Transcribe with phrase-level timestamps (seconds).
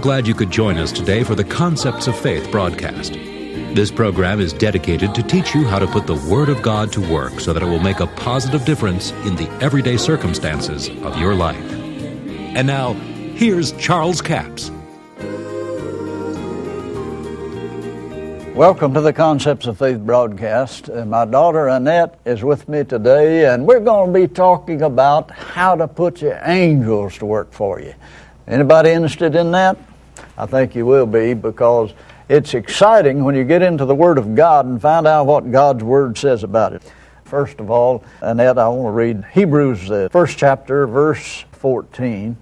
[0.00, 3.12] glad you could join us today for the Concepts of Faith broadcast.
[3.12, 7.12] This program is dedicated to teach you how to put the Word of God to
[7.12, 11.34] work so that it will make a positive difference in the everyday circumstances of your
[11.34, 11.60] life.
[11.70, 14.70] And now, here's Charles Capps.
[18.54, 20.88] Welcome to the Concepts of Faith broadcast.
[20.88, 25.30] Uh, my daughter Annette is with me today, and we're going to be talking about
[25.30, 27.92] how to put your angels to work for you.
[28.46, 29.76] Anybody interested in that?
[30.40, 31.92] I think you will be because
[32.30, 35.84] it's exciting when you get into the Word of God and find out what God's
[35.84, 36.82] Word says about it.
[37.24, 42.38] First of all, Annette, I want to read Hebrews, the first chapter, verse 14.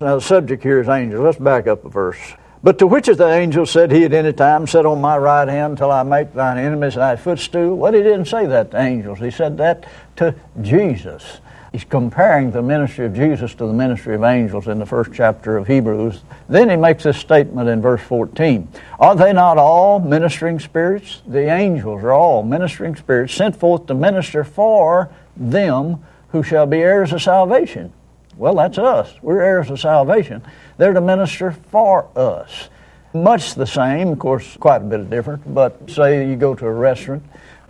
[0.00, 1.20] Now, the subject here is angels.
[1.20, 2.34] Let's back up a verse.
[2.62, 5.48] But to which of the angels said he at any time, Sit on my right
[5.48, 7.74] hand till I make thine enemies thy footstool?
[7.76, 9.18] Well, he didn't say that to angels.
[9.18, 9.84] He said that
[10.14, 11.40] to Jesus.
[11.72, 15.56] He's comparing the ministry of Jesus to the ministry of angels in the first chapter
[15.56, 16.20] of Hebrews.
[16.46, 18.68] Then he makes this statement in verse 14
[19.00, 21.22] Are they not all ministering spirits?
[21.26, 26.76] The angels are all ministering spirits sent forth to minister for them who shall be
[26.76, 27.90] heirs of salvation.
[28.36, 29.14] Well, that's us.
[29.22, 30.42] We're heirs of salvation.
[30.76, 32.68] They're to minister for us.
[33.14, 36.72] Much the same, of course, quite a bit different, but say you go to a
[36.72, 37.22] restaurant,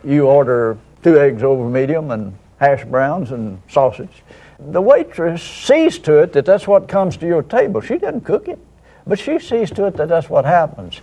[0.04, 4.22] you order two eggs over medium and hash browns and sausage.
[4.60, 7.80] The waitress sees to it that that's what comes to your table.
[7.80, 8.60] She didn't cook it,
[9.04, 11.00] but she sees to it that that's what happens.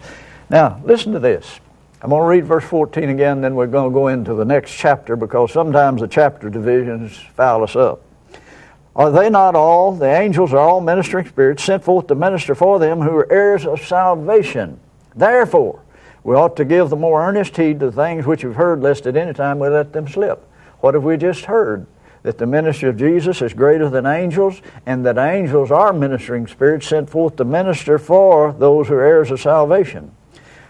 [0.50, 1.60] Now, listen to this.
[2.02, 4.72] I'm going to read verse 14 again, then we're going to go into the next
[4.74, 8.02] chapter because sometimes the chapter divisions foul us up.
[8.96, 12.80] Are they not all, the angels are all ministering spirits sent forth to minister for
[12.80, 14.80] them who are heirs of salvation?
[15.14, 15.82] Therefore,
[16.24, 19.06] we ought to give the more earnest heed to the things which we've heard, lest
[19.06, 20.46] at any time we let them slip.
[20.82, 21.88] What have we just heard?
[22.24, 26.88] That the ministry of Jesus is greater than angels, and that angels are ministering spirits
[26.88, 30.12] sent forth to minister for those who are heirs of salvation.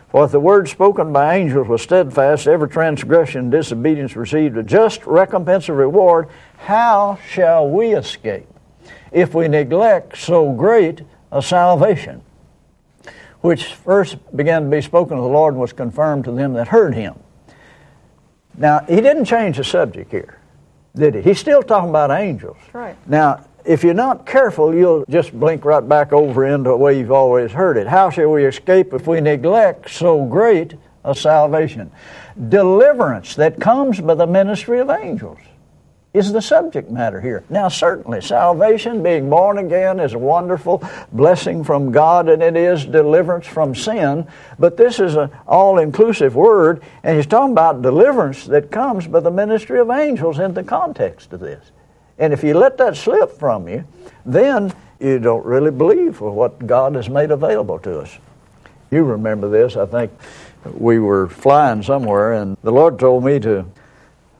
[0.09, 4.63] For if the word spoken by angels was steadfast, every transgression and disobedience received a
[4.63, 6.27] just recompense of reward,
[6.57, 8.47] how shall we escape
[9.11, 12.21] if we neglect so great a salvation?
[13.41, 16.69] Which first began to be spoken of the Lord and was confirmed to them that
[16.69, 17.15] heard him.
[18.59, 20.37] Now, he didn't change the subject here,
[20.93, 21.21] did he?
[21.21, 22.57] He's still talking about angels.
[22.73, 22.95] Right.
[23.07, 27.11] Now, if you're not careful, you'll just blink right back over into the way you've
[27.11, 27.87] always heard it.
[27.87, 30.75] How shall we escape if we neglect so great
[31.05, 31.89] a salvation?
[32.49, 35.39] Deliverance that comes by the ministry of angels
[36.13, 37.43] is the subject matter here.
[37.49, 42.85] Now, certainly, salvation, being born again, is a wonderful blessing from God, and it is
[42.85, 44.27] deliverance from sin.
[44.57, 49.19] But this is an all inclusive word, and he's talking about deliverance that comes by
[49.19, 51.71] the ministry of angels in the context of this.
[52.17, 53.85] And if you let that slip from you,
[54.25, 58.17] then you don't really believe what God has made available to us.
[58.91, 60.11] You remember this, I think
[60.73, 63.65] we were flying somewhere, and the Lord told me to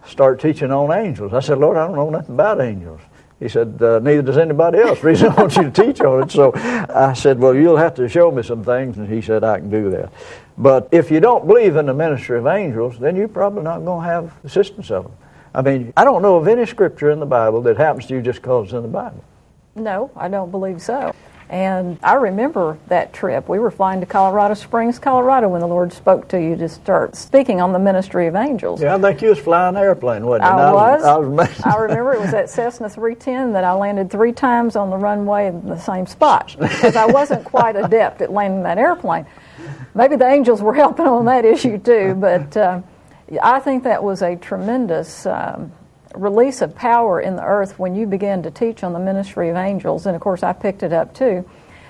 [0.05, 1.33] start teaching on angels.
[1.33, 3.01] I said, Lord, I don't know nothing about angels.
[3.39, 5.01] He said, uh, neither does anybody else.
[5.01, 6.31] reason I want you to teach on it.
[6.31, 8.97] So I said, well, you'll have to show me some things.
[8.97, 10.11] And he said, I can do that.
[10.57, 14.03] But if you don't believe in the ministry of angels, then you're probably not going
[14.03, 15.13] to have assistance of them.
[15.55, 18.21] I mean, I don't know of any scripture in the Bible that happens to you
[18.21, 19.23] just because it's in the Bible.
[19.75, 21.13] No, I don't believe so.
[21.49, 23.49] And I remember that trip.
[23.49, 27.15] We were flying to Colorado Springs, Colorado, when the Lord spoke to you to start
[27.15, 28.79] speaking on the ministry of angels.
[28.81, 30.57] Yeah, I think you was flying an airplane, wasn't you?
[30.57, 31.03] I was.
[31.03, 34.91] I, was, I remember it was at Cessna 310 that I landed three times on
[34.91, 39.25] the runway in the same spot because I wasn't quite adept at landing that airplane.
[39.95, 42.81] Maybe the angels were helping on that issue too, but uh,
[43.41, 45.71] I think that was a tremendous um,
[46.15, 49.55] release of power in the earth when you began to teach on the ministry of
[49.55, 50.05] angels.
[50.05, 51.47] And of course, I picked it up too,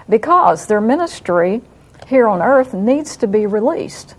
[0.08, 1.62] because their ministry
[2.08, 4.16] here on earth needs to be released.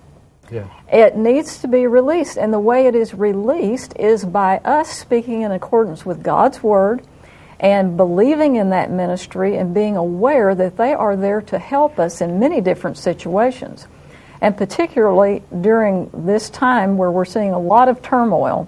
[0.50, 0.66] Yeah.
[0.92, 2.36] It needs to be released.
[2.36, 7.02] And the way it is released is by us speaking in accordance with God's Word
[7.60, 12.20] and believing in that ministry and being aware that they are there to help us
[12.20, 13.86] in many different situations.
[14.40, 18.66] And particularly during this time where we're seeing a lot of turmoil,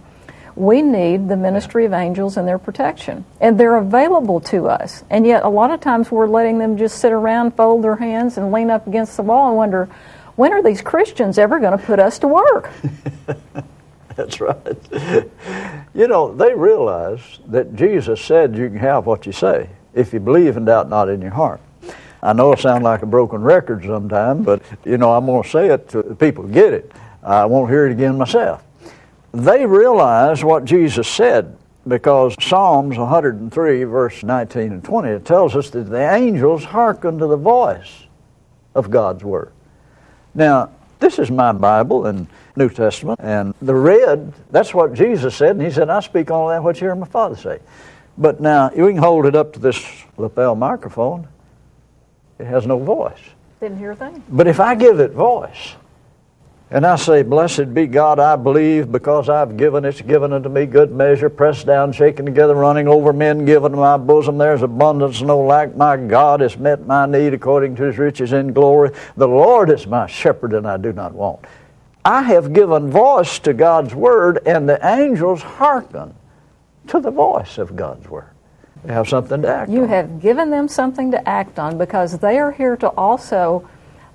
[0.55, 3.25] we need the ministry of angels and their protection.
[3.41, 5.05] And they're available to us.
[5.11, 8.37] And yet, a lot of times, we're letting them just sit around, fold their hands,
[8.37, 9.89] and lean up against the wall and wonder,
[10.37, 12.71] when are these Christians ever going to put us to work?
[14.17, 14.77] That's right.
[15.95, 20.21] You know, they realize that Jesus said you can have what you say if you
[20.21, 21.61] believe and doubt not in your heart.
[22.23, 25.49] I know it sounds like a broken record sometimes, but you know, I'm going to
[25.49, 26.93] say it to the people get it.
[27.23, 28.63] I won't hear it again myself.
[29.33, 31.57] They realize what Jesus said
[31.89, 37.27] because Psalms 103, verse 19 and 20, it tells us that the angels hearken to
[37.27, 38.07] the voice
[38.75, 39.53] of God's Word.
[40.35, 40.71] Now,
[41.01, 42.27] this is my Bible and
[42.57, 46.55] New Testament, and the red, that's what Jesus said, and he said, I speak only
[46.55, 47.59] that what you hear my Father say.
[48.19, 49.83] But now, you can hold it up to this
[50.19, 51.27] lapel microphone.
[52.39, 53.19] It has no voice.
[53.61, 54.23] Didn't hear a thing.
[54.29, 55.75] But if I give it voice,
[56.73, 60.65] and I say, Blessed be God, I believe, because I've given, it's given unto me
[60.65, 64.39] good measure, pressed down, shaken together, running over men, given to my bosom.
[64.39, 65.77] There's abundance, no lack.
[65.77, 68.93] My God has met my need according to his riches in glory.
[69.19, 71.45] The Lord is my shepherd, and I do not want.
[72.07, 76.15] I have given voice to God's word, and the angels hearken
[76.87, 78.31] to the voice of God's word.
[78.83, 79.89] They have something to act You on.
[79.91, 83.69] have given them something to act on because they are here to also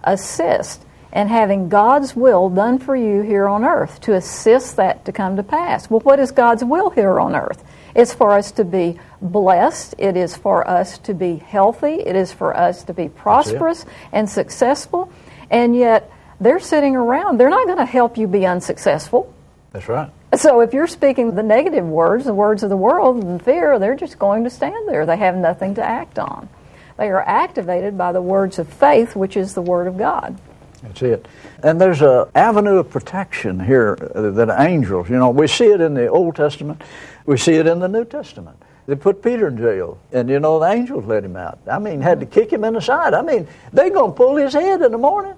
[0.03, 5.11] assist in having God's will done for you here on earth, to assist that to
[5.11, 5.89] come to pass.
[5.89, 7.63] Well, what is God's will here on earth?
[7.95, 9.95] It's for us to be blessed.
[9.97, 11.95] It is for us to be healthy.
[11.95, 15.11] It is for us to be prosperous and successful.
[15.49, 17.39] And yet, they're sitting around.
[17.39, 19.33] They're not going to help you be unsuccessful.
[19.71, 20.11] That's right.
[20.35, 23.95] So if you're speaking the negative words, the words of the world and fear, they're
[23.95, 25.05] just going to stand there.
[25.05, 26.49] They have nothing to act on.
[26.97, 30.37] They are activated by the words of faith, which is the Word of God.
[30.83, 31.27] That's it.
[31.63, 35.93] And there's a avenue of protection here that angels, you know, we see it in
[35.93, 36.81] the Old Testament,
[37.25, 38.57] we see it in the New Testament.
[38.87, 41.59] They put Peter in jail, and you know the angels let him out.
[41.69, 43.13] I mean, had to kick him in the side.
[43.13, 45.33] I mean, they're going to pull his head in the morning,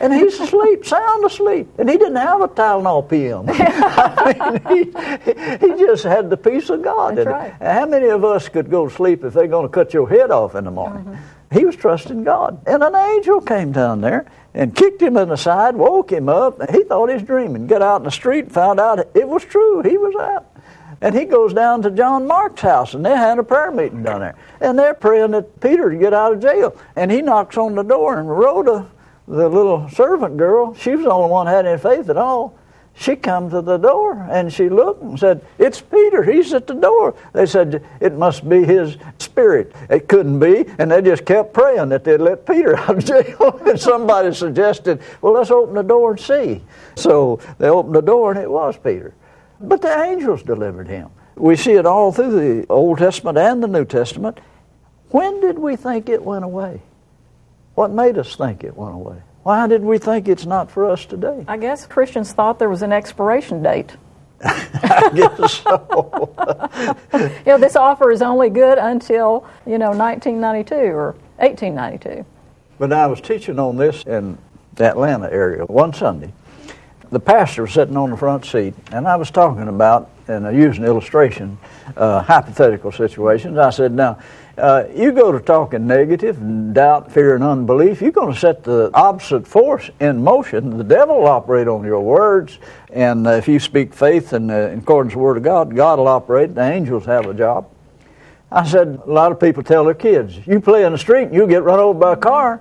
[0.00, 3.46] and he's asleep, sound asleep, and he didn't have a Tylenol PM.
[3.48, 4.86] I mean,
[5.64, 7.16] he, he just had the peace of God.
[7.16, 7.52] That's right.
[7.60, 10.30] How many of us could go to sleep if they're going to cut your head
[10.30, 11.04] off in the morning?
[11.04, 11.58] Mm-hmm.
[11.58, 12.62] He was trusting God.
[12.66, 16.60] And an angel came down there and kicked him in the side, woke him up.
[16.60, 17.66] and He thought he was dreaming.
[17.66, 19.82] Got out in the street found out it was true.
[19.82, 20.46] He was out.
[21.00, 24.20] And he goes down to John Mark's house, and they had a prayer meeting down
[24.20, 24.36] there.
[24.60, 26.76] And they're praying that Peter to get out of jail.
[26.94, 28.86] And he knocks on the door, and Rhoda,
[29.26, 32.56] the little servant girl, she was the only one had any faith at all.
[32.94, 36.74] She come to the door and she looked and said, It's Peter, he's at the
[36.74, 37.14] door.
[37.32, 39.74] They said, It must be his spirit.
[39.88, 40.66] It couldn't be.
[40.78, 43.60] And they just kept praying that they'd let Peter out of jail.
[43.66, 46.62] and somebody suggested, Well, let's open the door and see.
[46.94, 49.14] So they opened the door and it was Peter.
[49.58, 51.08] But the angels delivered him.
[51.36, 54.38] We see it all through the Old Testament and the New Testament.
[55.10, 56.82] When did we think it went away?
[57.74, 59.22] What made us think it went away?
[59.42, 61.44] Why did we think it's not for us today?
[61.48, 63.96] I guess Christians thought there was an expiration date.
[64.44, 66.34] I guess so.
[67.44, 72.24] You know, this offer is only good until, you know, 1992 or 1892.
[72.78, 74.38] But I was teaching on this in
[74.74, 76.32] the Atlanta area one Sunday.
[77.10, 80.52] The pastor was sitting on the front seat, and I was talking about, and I
[80.52, 81.58] used an illustration,
[81.96, 83.58] uh, hypothetical situations.
[83.58, 84.18] I said, now,
[84.58, 88.62] uh, you go to talking negative and doubt, fear, and unbelief, you're going to set
[88.62, 90.76] the opposite force in motion.
[90.76, 92.58] The devil will operate on your words,
[92.92, 95.74] and uh, if you speak faith and uh, in accordance with the Word of God,
[95.74, 96.54] God will operate.
[96.54, 97.70] The angels have a job.
[98.50, 101.34] I said, a lot of people tell their kids, you play in the street and
[101.34, 102.60] you'll get run over by a car.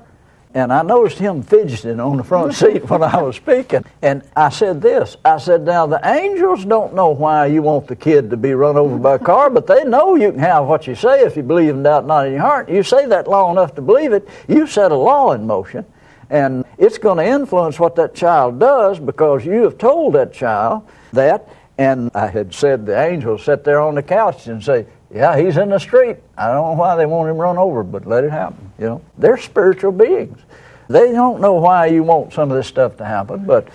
[0.54, 3.86] And I noticed him fidgeting on the front seat when I was speaking.
[4.02, 7.96] And I said this I said, Now, the angels don't know why you want the
[7.96, 10.88] kid to be run over by a car, but they know you can have what
[10.88, 12.70] you say if you believe in doubt not in your heart.
[12.70, 15.86] You say that long enough to believe it, you set a law in motion.
[16.30, 20.88] And it's going to influence what that child does because you have told that child
[21.14, 21.48] that.
[21.78, 25.58] And I had said the angels sit there on the couch and say, Yeah, he's
[25.58, 26.18] in the street.
[26.38, 28.72] I don't know why they want him run over, but let it happen.
[28.80, 30.40] You know, they're spiritual beings.
[30.88, 33.46] They don't know why you want some of this stuff to happen.
[33.46, 33.68] But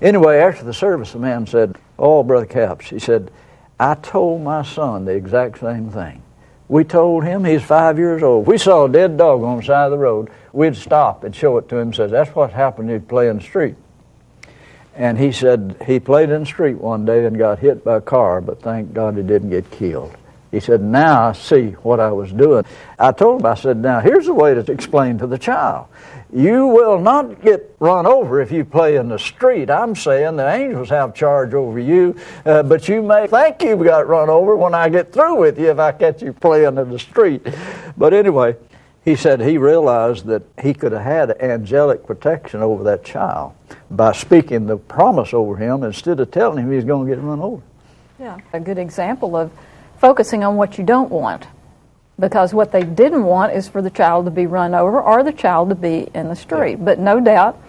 [0.00, 3.30] anyway, after the service, the man said, Oh, Brother Capps, he said,
[3.78, 6.22] I told my son the exact same thing.
[6.68, 8.46] We told him he's five years old.
[8.46, 10.30] We saw a dead dog on the side of the road.
[10.52, 11.94] We'd stop and show it to him.
[11.94, 12.90] Says that's what happened.
[12.90, 13.76] He'd play in the street.
[14.94, 18.00] And he said he played in the street one day and got hit by a
[18.00, 20.14] car, but thank God he didn't get killed.
[20.50, 22.64] He said, Now I see what I was doing.
[22.98, 25.86] I told him, I said, Now here's the way to explain to the child.
[26.32, 29.70] You will not get run over if you play in the street.
[29.70, 34.06] I'm saying the angels have charge over you, uh, but you may think you got
[34.08, 36.98] run over when I get through with you if I catch you playing in the
[36.98, 37.46] street.
[37.96, 38.56] But anyway,
[39.04, 43.54] he said he realized that he could have had angelic protection over that child
[43.90, 47.40] by speaking the promise over him instead of telling him he's going to get run
[47.40, 47.62] over.
[48.18, 48.38] Yeah.
[48.52, 49.50] A good example of
[50.00, 51.46] focusing on what you don't want.
[52.18, 55.32] Because what they didn't want is for the child to be run over or the
[55.32, 56.84] child to be in the street.
[56.84, 57.62] But no doubt,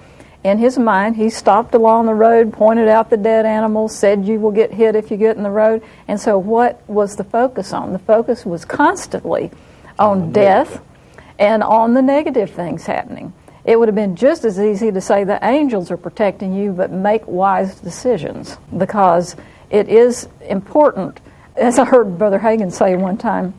[0.43, 4.39] in his mind, he stopped along the road, pointed out the dead animals, said you
[4.39, 5.83] will get hit if you get in the road.
[6.07, 7.91] And so, what was the focus on?
[7.91, 9.51] The focus was constantly
[9.99, 10.81] on death
[11.37, 13.33] and on the negative things happening.
[13.65, 16.89] It would have been just as easy to say the angels are protecting you, but
[16.89, 19.35] make wise decisions because
[19.69, 21.19] it is important.
[21.55, 23.53] As I heard Brother Hagin say one time,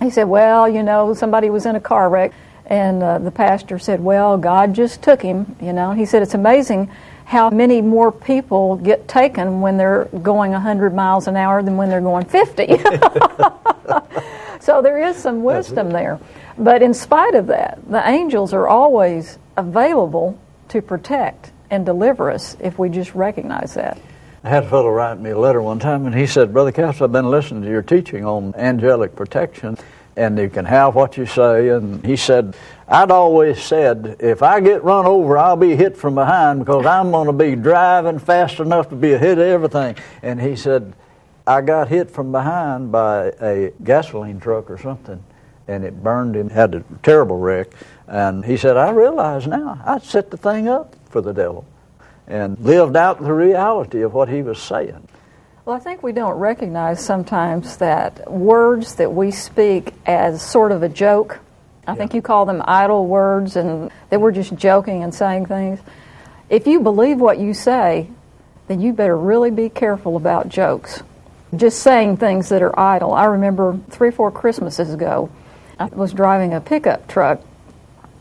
[0.00, 2.32] he said, Well, you know, somebody was in a car wreck,
[2.66, 5.92] and uh, the pastor said, Well, God just took him, you know.
[5.92, 6.90] He said, It's amazing
[7.24, 11.88] how many more people get taken when they're going 100 miles an hour than when
[11.88, 12.78] they're going 50.
[14.60, 16.18] so there is some wisdom there.
[16.58, 20.38] But in spite of that, the angels are always available
[20.68, 23.98] to protect and deliver us if we just recognize that.
[24.44, 27.00] I had a fellow write me a letter one time, and he said, Brother Capps,
[27.00, 29.78] I've been listening to your teaching on angelic protection,
[30.16, 31.68] and you can have what you say.
[31.68, 32.56] And he said,
[32.88, 37.12] I'd always said, if I get run over, I'll be hit from behind because I'm
[37.12, 39.94] going to be driving fast enough to be ahead of everything.
[40.22, 40.92] And he said,
[41.46, 45.22] I got hit from behind by a gasoline truck or something,
[45.68, 47.68] and it burned him, had a terrible wreck.
[48.08, 51.64] And he said, I realize now, I'd set the thing up for the devil
[52.32, 55.06] and lived out the reality of what he was saying.
[55.66, 60.82] Well, I think we don't recognize sometimes that words that we speak as sort of
[60.82, 61.40] a joke,
[61.86, 61.96] I yeah.
[61.96, 65.78] think you call them idle words and that we're just joking and saying things.
[66.48, 68.08] If you believe what you say,
[68.66, 71.02] then you better really be careful about jokes.
[71.54, 73.12] Just saying things that are idle.
[73.12, 75.30] I remember three or four Christmases ago,
[75.78, 77.42] I was driving a pickup truck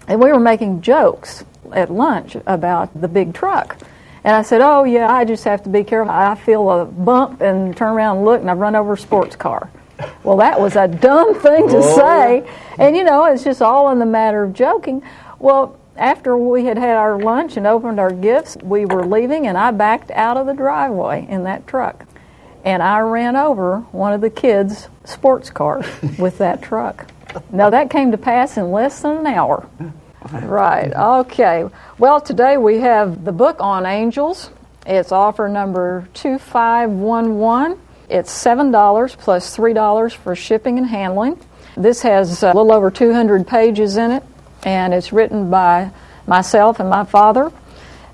[0.06, 3.78] and we were making jokes at lunch about the big truck.
[4.24, 6.14] And I said, Oh, yeah, I just have to be careful.
[6.14, 9.36] I feel a bump and turn around and look, and I've run over a sports
[9.36, 9.70] car.
[10.24, 11.96] Well, that was a dumb thing to oh.
[11.96, 12.50] say.
[12.78, 15.04] And, you know, it's just all in the matter of joking.
[15.40, 19.58] Well, after we had had our lunch and opened our gifts, we were leaving, and
[19.58, 22.06] I backed out of the driveway in that truck.
[22.64, 25.86] And I ran over one of the kids' sports cars
[26.20, 27.08] with that truck.
[27.52, 29.68] Now, that came to pass in less than an hour.
[30.30, 31.66] Right, okay.
[31.98, 34.52] Well, today we have the book on angels.
[34.86, 37.80] It's offer number 2511.
[38.10, 41.40] It's $7 plus $3 for shipping and handling.
[41.76, 44.24] This has a little over 200 pages in it,
[44.64, 45.90] and it's written by
[46.28, 47.52] myself and my father.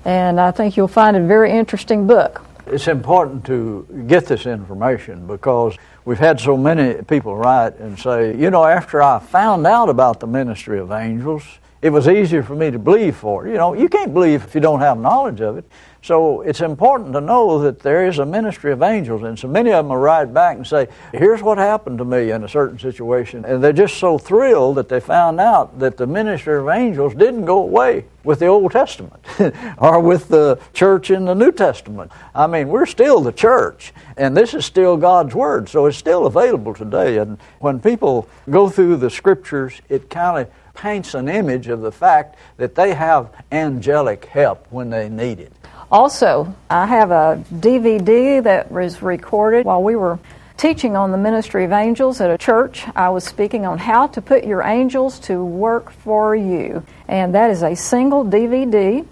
[0.04, 2.42] And I think you'll find it a very interesting book.
[2.66, 8.36] It's important to get this information because we've had so many people write and say,
[8.36, 11.42] you know, after I found out about the ministry of angels,
[11.80, 13.46] it was easier for me to believe for.
[13.46, 15.64] You know, you can't believe if you don't have knowledge of it.
[16.02, 19.70] So it's important to know that there is a ministry of angels, and so many
[19.70, 22.78] of them will write back and say, Here's what happened to me in a certain
[22.78, 23.44] situation.
[23.44, 27.44] And they're just so thrilled that they found out that the ministry of angels didn't
[27.44, 29.24] go away with the Old Testament
[29.78, 32.12] or with the church in the New Testament.
[32.34, 36.26] I mean, we're still the church, and this is still God's Word, so it's still
[36.26, 37.18] available today.
[37.18, 41.92] And when people go through the scriptures, it kind of paints an image of the
[41.92, 45.52] fact that they have angelic help when they need it.
[45.90, 50.20] Also, I have a DVD that was recorded while we were
[50.56, 52.84] teaching on the ministry of angels at a church.
[52.94, 56.84] I was speaking on how to put your angels to work for you.
[57.08, 59.04] And that is a single DVD.